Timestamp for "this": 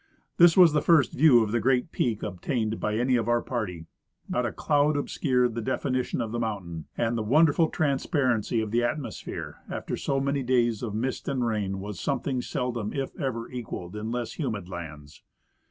0.37-0.57